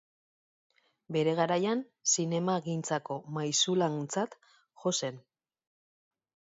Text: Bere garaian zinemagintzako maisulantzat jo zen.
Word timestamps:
Bere 1.17 1.35
garaian 1.39 1.83
zinemagintzako 2.15 3.21
maisulantzat 3.39 4.37
jo 4.59 4.99
zen. 4.99 5.25